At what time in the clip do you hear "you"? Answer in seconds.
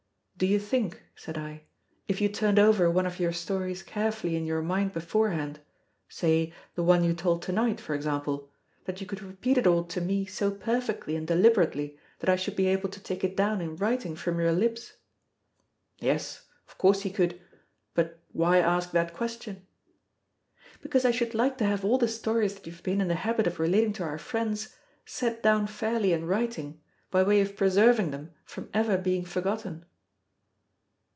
0.47-0.57, 2.19-2.27, 7.03-7.13, 8.99-9.05, 22.65-22.71